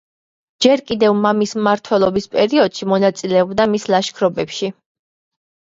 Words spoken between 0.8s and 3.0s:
კიდევ მამის მმართველობის პერიოდში